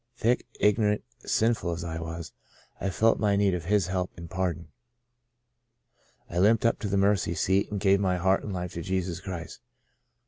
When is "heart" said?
8.17-8.43